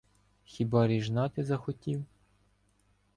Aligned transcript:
Хіба 0.43 0.87
ріжна 0.87 1.29
ти 1.29 1.43
захотів? 1.43 2.05